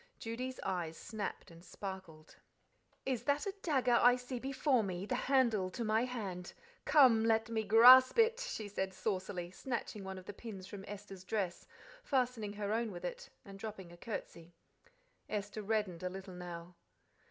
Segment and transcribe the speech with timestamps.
[0.17, 2.37] Judy's eyes snapped and sparkled.
[3.05, 6.53] "'Is that a dagger that I see before me, the handle to my hand?
[6.85, 11.23] Come, let me grasp it,'" she said saucily, snatching one of the pins from Esther's
[11.23, 11.67] dress,
[12.03, 14.55] fastening her own with it, and dropping a curtsey.
[15.29, 16.73] Esther reddened a little now.